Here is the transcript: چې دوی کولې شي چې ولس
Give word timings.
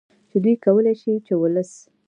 چې 0.29 0.37
دوی 0.43 0.55
کولې 0.65 0.93
شي 1.01 1.13
چې 1.25 1.33
ولس 1.41 1.71